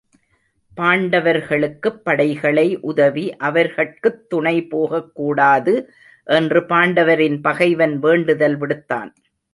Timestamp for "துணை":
4.27-4.67